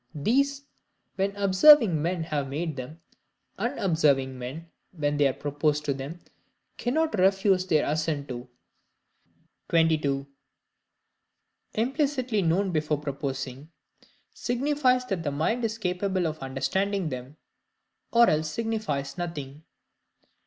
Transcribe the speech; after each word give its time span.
These, 0.15 0.63
when 1.15 1.35
observing 1.35 2.01
men 2.01 2.23
have 2.23 2.49
made 2.49 2.75
them, 2.75 3.01
unobserving 3.59 4.35
men, 4.39 4.71
when 4.93 5.15
they 5.17 5.27
are 5.27 5.33
proposed 5.33 5.85
to 5.85 5.93
them 5.93 6.21
cannot 6.79 7.19
refuse 7.19 7.67
their 7.67 7.85
assent 7.87 8.27
to. 8.29 8.49
22. 9.69 10.25
Implicitly 11.75 12.41
known 12.41 12.71
before 12.71 12.99
proposing, 12.99 13.69
signifies 14.33 15.05
that 15.05 15.21
the 15.21 15.29
Mind 15.29 15.63
is 15.63 15.77
capable 15.77 16.25
of 16.25 16.39
understanding 16.39 17.09
them, 17.09 17.37
or 18.11 18.27
else 18.27 18.49
signifies 18.49 19.19
nothing. 19.19 19.63